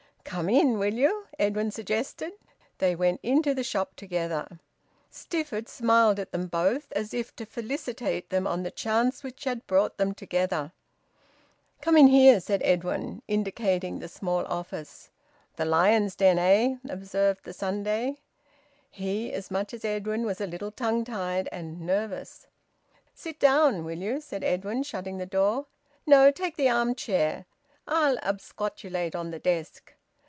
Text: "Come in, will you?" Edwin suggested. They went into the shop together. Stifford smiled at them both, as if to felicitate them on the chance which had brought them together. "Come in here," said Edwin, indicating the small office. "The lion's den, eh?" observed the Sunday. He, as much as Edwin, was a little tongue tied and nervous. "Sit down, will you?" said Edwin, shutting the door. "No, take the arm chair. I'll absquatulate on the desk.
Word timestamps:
"Come 0.23 0.47
in, 0.49 0.79
will 0.79 0.93
you?" 0.93 1.27
Edwin 1.37 1.71
suggested. 1.71 2.31
They 2.77 2.95
went 2.95 3.19
into 3.21 3.53
the 3.53 3.65
shop 3.65 3.97
together. 3.97 4.59
Stifford 5.11 5.67
smiled 5.67 6.19
at 6.19 6.31
them 6.31 6.47
both, 6.47 6.89
as 6.93 7.13
if 7.13 7.35
to 7.35 7.45
felicitate 7.45 8.29
them 8.29 8.47
on 8.47 8.63
the 8.63 8.71
chance 8.71 9.23
which 9.23 9.43
had 9.43 9.67
brought 9.67 9.97
them 9.97 10.13
together. 10.13 10.71
"Come 11.81 11.97
in 11.97 12.07
here," 12.07 12.39
said 12.39 12.61
Edwin, 12.63 13.21
indicating 13.27 13.99
the 13.99 14.07
small 14.07 14.45
office. 14.45 15.09
"The 15.57 15.65
lion's 15.65 16.15
den, 16.15 16.39
eh?" 16.39 16.75
observed 16.87 17.43
the 17.43 17.51
Sunday. 17.53 18.19
He, 18.89 19.33
as 19.33 19.51
much 19.51 19.73
as 19.73 19.83
Edwin, 19.83 20.25
was 20.25 20.39
a 20.39 20.47
little 20.47 20.71
tongue 20.71 21.03
tied 21.03 21.49
and 21.51 21.81
nervous. 21.81 22.47
"Sit 23.13 23.37
down, 23.37 23.83
will 23.83 23.97
you?" 23.99 24.21
said 24.21 24.45
Edwin, 24.45 24.83
shutting 24.83 25.17
the 25.17 25.25
door. 25.25 25.65
"No, 26.07 26.31
take 26.31 26.55
the 26.55 26.69
arm 26.69 26.95
chair. 26.95 27.47
I'll 27.85 28.15
absquatulate 28.19 29.13
on 29.13 29.31
the 29.31 29.39
desk. 29.39 29.93